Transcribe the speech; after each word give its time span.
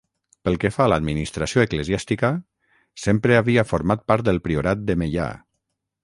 Pel 0.47 0.55
que 0.61 0.69
fa 0.75 0.85
a 0.87 0.89
l'administració 0.91 1.65
eclesiàstica, 1.65 2.31
sempre 3.03 3.37
havia 3.41 3.65
format 3.73 4.01
part 4.13 4.27
del 4.31 4.41
priorat 4.47 4.81
de 4.89 4.97
Meià. 5.03 5.29